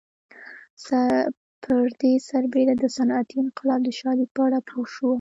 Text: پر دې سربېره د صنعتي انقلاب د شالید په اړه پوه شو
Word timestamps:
پر 1.63 1.85
دې 2.01 2.13
سربېره 2.29 2.73
د 2.77 2.83
صنعتي 2.95 3.35
انقلاب 3.43 3.79
د 3.85 3.89
شالید 3.99 4.29
په 4.35 4.41
اړه 4.47 4.59
پوه 4.67 4.85
شو 4.93 5.07